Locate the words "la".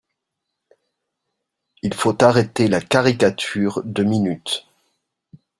2.67-2.81